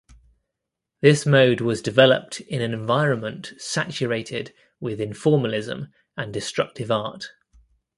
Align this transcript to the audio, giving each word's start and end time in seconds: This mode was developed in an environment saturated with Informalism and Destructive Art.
This 1.01 1.27
mode 1.27 1.61
was 1.61 1.79
developed 1.79 2.41
in 2.49 2.59
an 2.59 2.73
environment 2.73 3.51
saturated 3.59 4.51
with 4.79 4.99
Informalism 4.99 5.91
and 6.17 6.33
Destructive 6.33 6.89
Art. 6.89 7.25